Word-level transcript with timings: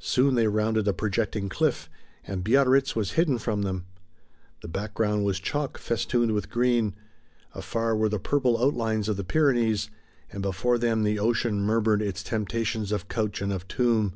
Soon 0.00 0.34
they 0.34 0.46
rounded 0.46 0.88
a 0.88 0.94
projecting 0.94 1.50
cliff, 1.50 1.90
and 2.26 2.42
Biarritz 2.42 2.96
was 2.96 3.12
hidden 3.20 3.36
from 3.36 3.60
them. 3.60 3.84
The 4.62 4.66
background 4.68 5.26
was 5.26 5.38
chalk 5.38 5.76
festooned 5.76 6.32
with 6.32 6.48
green; 6.48 6.94
afar 7.54 7.94
were 7.94 8.08
the 8.08 8.18
purple 8.18 8.64
outlines 8.64 9.10
of 9.10 9.18
the 9.18 9.24
Pyrenees, 9.24 9.90
and 10.32 10.40
before 10.40 10.78
them 10.78 11.02
the 11.02 11.18
ocean 11.18 11.60
murmured 11.60 12.00
its 12.00 12.22
temptations 12.22 12.92
of 12.92 13.08
couch 13.08 13.42
and 13.42 13.52
of 13.52 13.68
tomb. 13.68 14.14